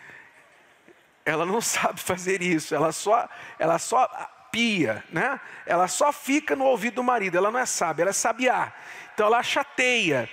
ela 1.25 1.47
não 1.47 1.63
sabe 1.63 1.99
fazer 2.01 2.43
isso, 2.43 2.75
ela 2.75 2.93
só, 2.93 3.27
ela 3.59 3.79
só 3.79 4.07
pia, 4.53 5.03
né? 5.11 5.41
Ela 5.65 5.89
só 5.89 6.13
fica 6.13 6.55
no 6.55 6.65
ouvido 6.65 6.97
do 6.97 7.05
marido, 7.05 7.39
ela 7.39 7.51
não 7.51 7.59
é 7.59 7.67
sábia, 7.67 8.03
ela 8.03 8.11
é 8.11 8.13
sabiá. 8.13 8.73
Então 9.15 9.27
ela 9.27 9.43
chateia. 9.43 10.29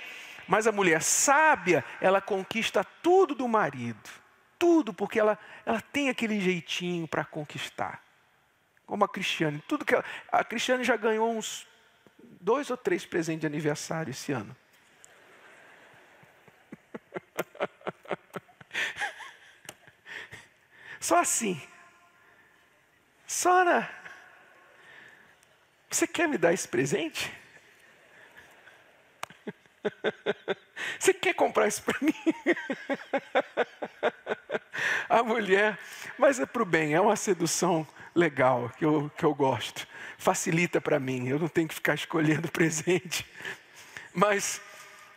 Mas 0.46 0.66
a 0.66 0.72
mulher 0.72 1.02
sábia, 1.02 1.82
ela 2.00 2.20
conquista 2.20 2.84
tudo 3.02 3.34
do 3.34 3.48
marido. 3.48 4.25
Tudo, 4.58 4.92
porque 4.92 5.20
ela, 5.20 5.38
ela 5.64 5.80
tem 5.80 6.08
aquele 6.08 6.40
jeitinho 6.40 7.06
para 7.06 7.24
conquistar. 7.24 8.02
Como 8.86 9.04
a 9.04 9.08
Cristiane. 9.08 9.62
Tudo 9.66 9.84
que 9.84 9.94
ela, 9.94 10.04
a 10.30 10.44
Cristiane 10.44 10.84
já 10.84 10.96
ganhou 10.96 11.30
uns 11.30 11.66
dois 12.40 12.70
ou 12.70 12.76
três 12.76 13.04
presentes 13.04 13.42
de 13.42 13.46
aniversário 13.46 14.10
esse 14.10 14.32
ano. 14.32 14.56
Só 21.00 21.20
assim. 21.20 21.60
Só 23.26 23.64
na, 23.64 23.88
você 25.96 26.06
quer 26.06 26.28
me 26.28 26.36
dar 26.36 26.52
esse 26.52 26.68
presente? 26.68 27.32
Você 30.98 31.14
quer 31.14 31.34
comprar 31.34 31.66
isso 31.66 31.82
para 31.82 31.98
mim? 32.00 32.14
A 35.08 35.22
mulher, 35.22 35.78
mas 36.18 36.38
é 36.38 36.46
para 36.46 36.62
o 36.62 36.66
bem, 36.66 36.94
é 36.94 37.00
uma 37.00 37.16
sedução 37.16 37.86
legal, 38.14 38.70
que 38.76 38.84
eu, 38.84 39.10
que 39.16 39.24
eu 39.24 39.34
gosto. 39.34 39.86
Facilita 40.18 40.80
para 40.80 40.98
mim, 40.98 41.28
eu 41.28 41.38
não 41.38 41.48
tenho 41.48 41.68
que 41.68 41.74
ficar 41.74 41.94
escolhendo 41.94 42.48
presente. 42.52 43.26
Mas 44.12 44.60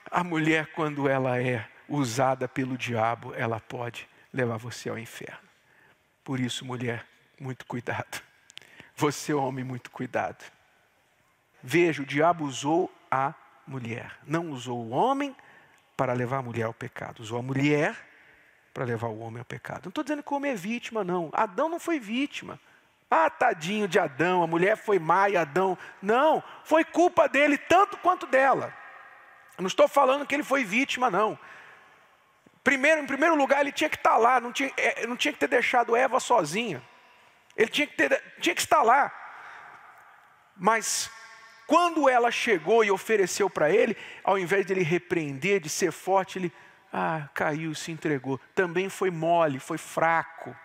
a 0.10 0.24
mulher, 0.24 0.68
quando 0.74 1.08
ela 1.08 1.42
é 1.42 1.68
usada 1.88 2.48
pelo 2.48 2.78
diabo, 2.78 3.34
ela 3.36 3.60
pode 3.60 4.08
levar 4.34 4.58
você 4.58 4.90
ao 4.90 4.98
inferno. 4.98 5.50
Por 6.24 6.40
isso, 6.40 6.64
mulher, 6.64 7.06
muito 7.40 7.66
cuidado. 7.66 8.22
Você, 8.96 9.34
homem, 9.34 9.64
muito 9.64 9.90
cuidado. 9.90 10.44
Veja, 11.64 12.02
o 12.02 12.06
diabo 12.06 12.46
usou 12.46 12.94
a 13.10 13.34
mulher, 13.66 14.12
não 14.26 14.52
usou 14.52 14.86
o 14.86 14.90
homem 14.90 15.36
para 16.00 16.14
levar 16.14 16.38
a 16.38 16.42
mulher 16.42 16.64
ao 16.64 16.74
pecado, 16.74 17.20
usou 17.20 17.40
a 17.40 17.42
mulher 17.42 17.94
para 18.74 18.86
levar 18.86 19.08
o 19.08 19.20
homem 19.20 19.40
ao 19.40 19.46
pecado. 19.46 19.82
Não 19.84 19.90
estou 19.90 20.02
dizendo 20.02 20.24
que 20.24 20.32
o 20.32 20.38
homem 20.38 20.54
é 20.54 20.56
vítima, 20.56 21.04
não. 21.04 21.30
Adão 21.34 21.68
não 21.68 21.78
foi 21.78 22.00
vítima. 22.00 22.58
Ah, 23.12 23.30
tadinho 23.30 23.86
de 23.86 24.00
Adão, 24.00 24.42
a 24.42 24.48
mulher 24.48 24.78
foi 24.78 24.98
má 24.98 25.28
e 25.28 25.36
Adão. 25.36 25.78
Não, 26.02 26.42
foi 26.64 26.86
culpa 26.86 27.28
dele 27.28 27.58
tanto 27.58 27.98
quanto 27.98 28.26
dela. 28.26 28.74
Eu 29.58 29.62
não 29.62 29.68
estou 29.68 29.90
falando 29.90 30.26
que 30.26 30.34
ele 30.34 30.44
foi 30.44 30.64
vítima, 30.64 31.12
não. 31.12 31.38
Primeiro, 32.64 33.02
em 33.02 33.06
primeiro 33.06 33.36
lugar, 33.36 33.60
ele 33.60 33.74
tinha 33.74 33.90
que 33.90 33.98
estar 33.98 34.16
lá, 34.16 34.40
não 34.40 34.54
tinha, 34.54 34.72
é, 34.78 35.06
não 35.06 35.18
tinha 35.18 35.34
que 35.34 35.40
ter 35.40 35.50
deixado 35.50 35.98
Eva 35.98 36.22
sozinha. 36.22 36.82
Ele 37.58 37.68
tinha 37.68 37.86
que, 37.86 37.98
ter, 37.98 38.24
tinha 38.40 38.56
que 38.56 38.62
estar 38.62 38.84
lá. 38.84 39.12
Mas 40.56 41.12
quando 41.70 42.10
ela 42.10 42.32
chegou 42.32 42.84
e 42.84 42.90
ofereceu 42.90 43.48
para 43.48 43.70
ele, 43.70 43.96
ao 44.24 44.40
invés 44.40 44.66
de 44.66 44.74
ele 44.74 44.82
repreender, 44.82 45.60
de 45.60 45.70
ser 45.70 45.92
forte, 45.92 46.40
ele 46.40 46.52
ah, 46.92 47.30
caiu, 47.32 47.76
se 47.76 47.92
entregou. 47.92 48.40
Também 48.56 48.90
foi 48.90 49.12
mole, 49.12 49.60
foi 49.60 49.78
fraco. 49.78 50.56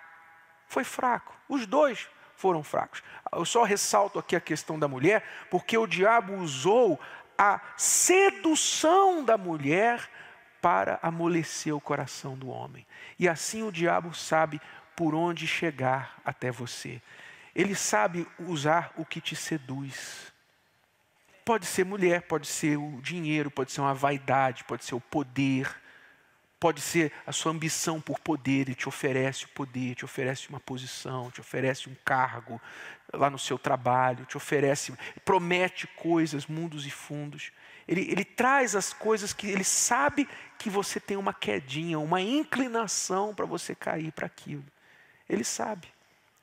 Foi 0.66 0.82
fraco. 0.82 1.36
Os 1.46 1.66
dois 1.66 2.08
foram 2.36 2.62
fracos. 2.62 3.02
Eu 3.30 3.44
só 3.44 3.64
ressalto 3.64 4.18
aqui 4.18 4.34
a 4.34 4.40
questão 4.40 4.78
da 4.78 4.88
mulher, 4.88 5.22
porque 5.50 5.76
o 5.76 5.86
diabo 5.86 6.32
usou 6.36 6.98
a 7.36 7.60
sedução 7.76 9.22
da 9.22 9.36
mulher 9.36 10.08
para 10.62 10.98
amolecer 11.02 11.76
o 11.76 11.82
coração 11.82 12.34
do 12.34 12.48
homem. 12.48 12.86
E 13.18 13.28
assim 13.28 13.62
o 13.62 13.70
diabo 13.70 14.14
sabe 14.14 14.58
por 14.96 15.14
onde 15.14 15.46
chegar 15.46 16.16
até 16.24 16.50
você. 16.50 17.02
Ele 17.54 17.74
sabe 17.74 18.26
usar 18.38 18.90
o 18.96 19.04
que 19.04 19.20
te 19.20 19.36
seduz. 19.36 20.32
Pode 21.44 21.66
ser 21.66 21.84
mulher, 21.84 22.22
pode 22.22 22.46
ser 22.46 22.78
o 22.78 23.00
dinheiro, 23.02 23.50
pode 23.50 23.70
ser 23.70 23.82
uma 23.82 23.92
vaidade, 23.92 24.64
pode 24.64 24.84
ser 24.84 24.94
o 24.94 25.00
poder, 25.00 25.68
pode 26.58 26.80
ser 26.80 27.12
a 27.26 27.32
sua 27.32 27.52
ambição 27.52 28.00
por 28.00 28.18
poder. 28.18 28.62
Ele 28.62 28.74
te 28.74 28.88
oferece 28.88 29.44
o 29.44 29.48
poder, 29.48 29.94
te 29.94 30.06
oferece 30.06 30.48
uma 30.48 30.58
posição, 30.58 31.30
te 31.30 31.42
oferece 31.42 31.90
um 31.90 31.94
cargo 32.02 32.58
lá 33.12 33.28
no 33.28 33.38
seu 33.38 33.58
trabalho, 33.58 34.24
te 34.24 34.38
oferece, 34.38 34.94
promete 35.22 35.86
coisas, 35.86 36.46
mundos 36.46 36.86
e 36.86 36.90
fundos. 36.90 37.52
Ele, 37.86 38.10
ele 38.10 38.24
traz 38.24 38.74
as 38.74 38.94
coisas 38.94 39.34
que 39.34 39.46
ele 39.46 39.64
sabe 39.64 40.26
que 40.58 40.70
você 40.70 40.98
tem 40.98 41.18
uma 41.18 41.34
quedinha, 41.34 41.98
uma 41.98 42.22
inclinação 42.22 43.34
para 43.34 43.44
você 43.44 43.74
cair 43.74 44.10
para 44.12 44.24
aquilo. 44.24 44.64
Ele 45.28 45.44
sabe. 45.44 45.88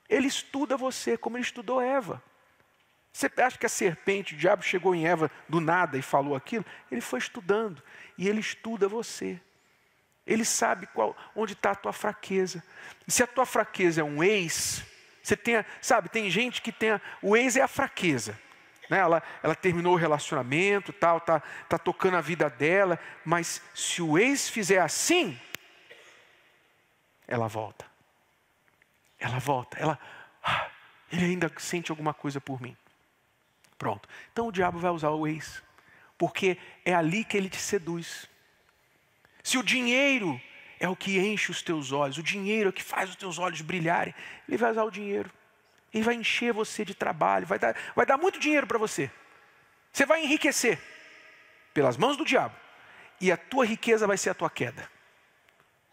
Ele 0.08 0.28
estuda 0.28 0.76
você 0.76 1.16
como 1.16 1.36
ele 1.36 1.44
estudou 1.44 1.80
Eva. 1.80 2.22
Você 3.12 3.30
acha 3.36 3.58
que 3.58 3.66
a 3.66 3.68
serpente, 3.68 4.34
o 4.34 4.38
diabo 4.38 4.62
chegou 4.62 4.94
em 4.94 5.06
Eva 5.06 5.30
do 5.48 5.60
nada 5.60 5.98
e 5.98 6.02
falou 6.02 6.34
aquilo? 6.34 6.64
Ele 6.90 7.00
foi 7.00 7.18
estudando 7.18 7.82
e 8.16 8.28
ele 8.28 8.40
estuda 8.40 8.88
você. 8.88 9.38
Ele 10.26 10.44
sabe 10.44 10.86
qual, 10.86 11.16
onde 11.34 11.52
está 11.52 11.72
a 11.72 11.74
tua 11.74 11.92
fraqueza. 11.92 12.64
Se 13.06 13.22
a 13.22 13.26
tua 13.26 13.44
fraqueza 13.44 14.00
é 14.00 14.04
um 14.04 14.22
ex, 14.22 14.84
Você 15.22 15.36
tem, 15.36 15.64
sabe, 15.80 16.08
tem 16.08 16.28
gente 16.30 16.60
que 16.62 16.72
tem. 16.72 16.90
A, 16.90 17.00
o 17.20 17.36
ex 17.36 17.56
é 17.56 17.62
a 17.62 17.68
fraqueza. 17.68 18.38
Né? 18.88 18.98
Ela, 18.98 19.22
ela 19.42 19.54
terminou 19.54 19.94
o 19.94 19.98
relacionamento, 19.98 20.92
tal, 20.92 21.20
tá, 21.20 21.40
tá 21.68 21.78
tocando 21.78 22.16
a 22.16 22.20
vida 22.20 22.50
dela, 22.50 22.98
mas 23.24 23.62
se 23.74 24.02
o 24.02 24.18
ex 24.18 24.48
fizer 24.48 24.80
assim, 24.80 25.38
ela 27.26 27.46
volta. 27.46 27.86
Ela 29.18 29.38
volta, 29.38 29.78
ela, 29.78 29.98
ah, 30.42 30.68
ele 31.12 31.24
ainda 31.24 31.52
sente 31.58 31.92
alguma 31.92 32.12
coisa 32.12 32.40
por 32.40 32.60
mim. 32.60 32.76
Pronto. 33.82 34.08
Então 34.32 34.46
o 34.46 34.52
diabo 34.52 34.78
vai 34.78 34.92
usar 34.92 35.10
o 35.10 35.26
ex, 35.26 35.60
porque 36.16 36.56
é 36.84 36.94
ali 36.94 37.24
que 37.24 37.36
ele 37.36 37.50
te 37.50 37.56
seduz. 37.56 38.30
Se 39.42 39.58
o 39.58 39.62
dinheiro 39.62 40.40
é 40.78 40.88
o 40.88 40.94
que 40.94 41.18
enche 41.18 41.50
os 41.50 41.62
teus 41.62 41.90
olhos, 41.90 42.16
o 42.16 42.22
dinheiro 42.22 42.68
é 42.68 42.70
o 42.70 42.72
que 42.72 42.80
faz 42.80 43.10
os 43.10 43.16
teus 43.16 43.40
olhos 43.40 43.60
brilharem, 43.60 44.14
ele 44.48 44.56
vai 44.56 44.70
usar 44.70 44.84
o 44.84 44.90
dinheiro. 44.90 45.28
Ele 45.92 46.04
vai 46.04 46.14
encher 46.14 46.52
você 46.52 46.84
de 46.84 46.94
trabalho, 46.94 47.44
vai 47.44 47.58
dar, 47.58 47.74
vai 47.96 48.06
dar 48.06 48.16
muito 48.16 48.38
dinheiro 48.38 48.68
para 48.68 48.78
você. 48.78 49.10
Você 49.92 50.06
vai 50.06 50.22
enriquecer 50.22 50.78
pelas 51.74 51.96
mãos 51.96 52.16
do 52.16 52.24
diabo. 52.24 52.54
E 53.20 53.32
a 53.32 53.36
tua 53.36 53.66
riqueza 53.66 54.06
vai 54.06 54.16
ser 54.16 54.30
a 54.30 54.34
tua 54.34 54.48
queda. 54.48 54.88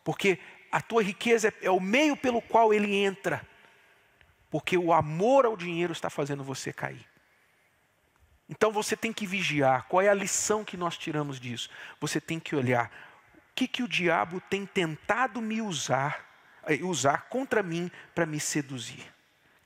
Porque 0.04 0.38
a 0.72 0.80
tua 0.80 1.02
riqueza 1.02 1.48
é, 1.48 1.66
é 1.66 1.72
o 1.72 1.80
meio 1.80 2.16
pelo 2.16 2.40
qual 2.40 2.72
ele 2.72 2.94
entra. 2.94 3.42
Porque 4.52 4.78
o 4.78 4.94
amor 4.94 5.48
ao 5.48 5.58
dinheiro 5.58 5.92
está 5.92 6.12
fazendo 6.12 6.44
você 6.44 6.72
cair. 6.72 7.09
Então 8.50 8.72
você 8.72 8.98
tem 8.98 9.14
que 9.14 9.28
vigiar. 9.28 9.86
Qual 9.88 10.02
é 10.02 10.10
a 10.10 10.14
lição 10.14 10.66
que 10.66 10.76
nós 10.76 10.98
tiramos 10.98 11.40
disso? 11.40 11.70
Você 12.02 12.20
tem 12.20 12.40
que 12.40 12.56
olhar 12.56 12.92
o 13.52 13.56
que, 13.60 13.68
que 13.68 13.84
o 13.84 13.88
diabo 13.88 14.42
tem 14.50 14.66
tentado 14.66 15.42
me 15.42 15.62
usar, 15.62 16.26
eh, 16.66 16.80
usar 16.82 17.28
contra 17.30 17.62
mim 17.62 17.92
para 18.16 18.26
me 18.26 18.40
seduzir 18.40 19.06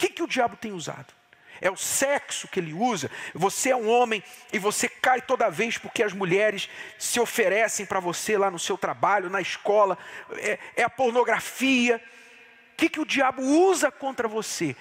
que, 0.07 0.15
que 0.15 0.23
o 0.23 0.27
diabo 0.27 0.57
tem 0.57 0.73
usado? 0.73 1.13
É 1.61 1.71
o 1.71 1.77
sexo 1.77 2.47
que 2.47 2.59
ele 2.59 2.73
usa. 2.73 3.09
Você 3.33 3.69
é 3.69 3.75
um 3.75 3.87
homem 3.87 4.21
e 4.51 4.59
você 4.59 4.89
cai 4.89 5.21
toda 5.21 5.49
vez 5.49 5.77
porque 5.77 6.03
as 6.03 6.11
mulheres 6.11 6.69
se 6.97 7.19
oferecem 7.19 7.85
para 7.85 8.01
você 8.01 8.37
lá 8.37 8.51
no 8.51 8.59
seu 8.59 8.77
trabalho, 8.77 9.29
na 9.29 9.39
escola. 9.39 9.97
É, 10.33 10.59
é 10.75 10.83
a 10.83 10.89
pornografia. 10.89 12.01
O 12.73 12.75
que, 12.75 12.89
que 12.89 12.99
o 12.99 13.05
diabo 13.05 13.41
usa 13.41 13.91
contra 13.91 14.27
você? 14.27 14.75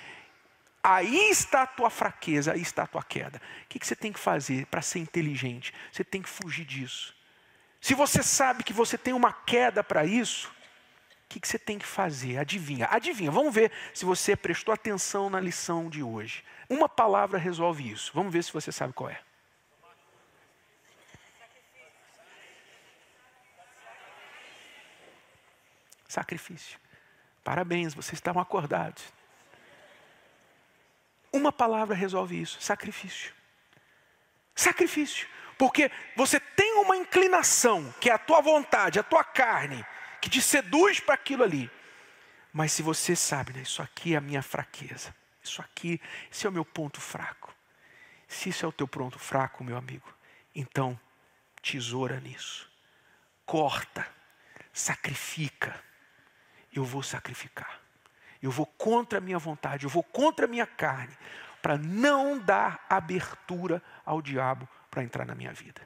Aí 0.82 1.30
está 1.30 1.62
a 1.62 1.66
tua 1.66 1.90
fraqueza, 1.90 2.52
aí 2.52 2.60
está 2.60 2.82
a 2.82 2.86
tua 2.86 3.02
queda. 3.02 3.40
O 3.64 3.68
que, 3.68 3.86
você 3.86 3.94
tem 3.94 4.12
que 4.12 4.18
fazer 4.18 4.66
para 4.66 4.82
ser 4.82 4.98
inteligente? 4.98 5.72
Você 5.92 6.02
tem 6.02 6.20
que 6.20 6.28
fugir 6.28 6.64
disso. 6.64 7.14
Se 7.80 7.94
você 7.94 8.22
sabe 8.22 8.64
que 8.64 8.72
você 8.72 8.98
tem 8.98 9.14
uma 9.14 9.32
queda 9.32 9.84
para 9.84 10.04
isso, 10.04 10.52
que, 11.32 11.40
que 11.40 11.48
você 11.48 11.58
tem 11.58 11.78
que 11.78 11.86
fazer? 11.86 12.36
Adivinha, 12.36 12.86
adivinha. 12.90 13.30
Vamos 13.30 13.54
ver 13.54 13.72
se 13.94 14.04
você 14.04 14.36
prestou 14.36 14.74
atenção 14.74 15.30
na 15.30 15.40
lição 15.40 15.88
de 15.88 16.02
hoje. 16.02 16.44
Uma 16.68 16.88
palavra 16.88 17.38
resolve 17.38 17.90
isso. 17.90 18.12
Vamos 18.14 18.32
ver 18.32 18.44
se 18.44 18.52
você 18.52 18.70
sabe 18.70 18.92
qual 18.92 19.08
é. 19.08 19.18
Sacrifício. 26.06 26.78
Parabéns, 27.42 27.94
vocês 27.94 28.14
estavam 28.14 28.42
acordados. 28.42 29.02
Uma 31.32 31.50
palavra 31.50 31.94
resolve 31.94 32.40
isso: 32.40 32.60
sacrifício. 32.60 33.32
Sacrifício. 34.54 35.26
Porque 35.56 35.90
você 36.16 36.38
tem 36.40 36.74
uma 36.78 36.96
inclinação, 36.96 37.92
que 38.00 38.10
é 38.10 38.12
a 38.12 38.18
tua 38.18 38.40
vontade, 38.40 38.98
a 38.98 39.02
tua 39.02 39.24
carne, 39.24 39.84
que 40.20 40.28
te 40.28 40.42
seduz 40.42 41.00
para 41.00 41.14
aquilo 41.14 41.42
ali. 41.42 41.70
Mas 42.52 42.72
se 42.72 42.82
você 42.82 43.16
sabe, 43.16 43.52
né, 43.52 43.62
isso 43.62 43.80
aqui 43.80 44.14
é 44.14 44.18
a 44.18 44.20
minha 44.20 44.42
fraqueza, 44.42 45.14
isso 45.42 45.62
aqui, 45.62 46.00
esse 46.30 46.46
é 46.46 46.50
o 46.50 46.52
meu 46.52 46.64
ponto 46.64 47.00
fraco. 47.00 47.54
Se 48.28 48.48
isso 48.48 48.64
é 48.64 48.68
o 48.68 48.72
teu 48.72 48.88
ponto 48.88 49.18
fraco, 49.18 49.64
meu 49.64 49.76
amigo, 49.76 50.12
então 50.54 50.98
tesoura 51.62 52.20
nisso. 52.20 52.70
Corta, 53.46 54.06
sacrifica. 54.72 55.82
Eu 56.72 56.84
vou 56.84 57.02
sacrificar. 57.02 57.81
Eu 58.42 58.50
vou 58.50 58.66
contra 58.66 59.18
a 59.18 59.20
minha 59.20 59.38
vontade, 59.38 59.84
eu 59.84 59.90
vou 59.90 60.02
contra 60.02 60.46
a 60.46 60.48
minha 60.48 60.66
carne, 60.66 61.16
para 61.60 61.78
não 61.78 62.38
dar 62.38 62.84
abertura 62.90 63.82
ao 64.04 64.20
diabo 64.20 64.68
para 64.90 65.02
entrar 65.02 65.24
na 65.24 65.34
minha 65.34 65.52
vida. 65.52 65.80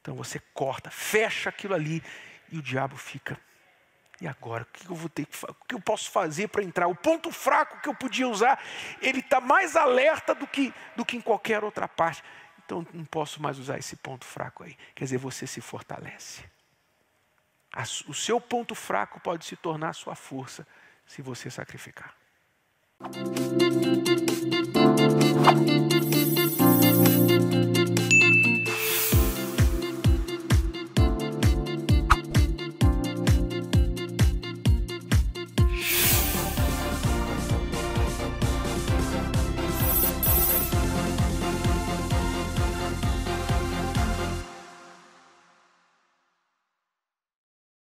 Então 0.00 0.14
você 0.14 0.40
corta, 0.52 0.90
fecha 0.90 1.48
aquilo 1.48 1.74
ali 1.74 2.02
e 2.50 2.58
o 2.58 2.62
diabo 2.62 2.96
fica 2.96 3.38
e 4.20 4.28
agora, 4.28 4.62
o 4.62 4.66
que 4.66 4.86
eu 4.88 4.94
vou 4.94 5.08
ter 5.08 5.26
que 5.26 5.36
o 5.44 5.54
que 5.68 5.74
eu 5.74 5.80
posso 5.80 6.10
fazer 6.10 6.48
para 6.48 6.62
entrar? 6.62 6.86
O 6.86 6.94
ponto 6.94 7.30
fraco 7.32 7.80
que 7.80 7.88
eu 7.88 7.94
podia 7.94 8.28
usar, 8.28 8.62
ele 9.00 9.18
está 9.18 9.40
mais 9.40 9.76
alerta 9.76 10.34
do 10.34 10.46
que, 10.46 10.72
do 10.96 11.04
que 11.04 11.16
em 11.16 11.20
qualquer 11.20 11.64
outra 11.64 11.88
parte. 11.88 12.22
Então 12.64 12.86
não 12.92 13.04
posso 13.04 13.42
mais 13.42 13.58
usar 13.58 13.78
esse 13.78 13.96
ponto 13.96 14.24
fraco 14.24 14.62
aí. 14.62 14.76
Quer 14.94 15.04
dizer, 15.04 15.18
você 15.18 15.46
se 15.46 15.60
fortalece. 15.60 16.44
O 18.06 18.14
seu 18.14 18.40
ponto 18.40 18.74
fraco 18.74 19.18
pode 19.18 19.44
se 19.44 19.56
tornar 19.56 19.90
a 19.90 19.92
sua 19.92 20.14
força 20.14 20.66
se 21.06 21.22
você 21.22 21.50
sacrificar. 21.50 22.14